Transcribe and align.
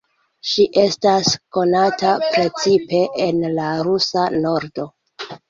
Ŝi 0.51 0.63
estas 0.83 1.29
konata 1.57 2.13
precipe 2.31 3.03
en 3.27 3.45
la 3.59 3.69
Rusa 3.91 4.27
Nordo. 4.41 4.89